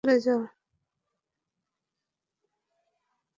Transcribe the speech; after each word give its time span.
বাসায় 0.03 0.11
চলে 0.11 0.25
যাও। 0.25 0.41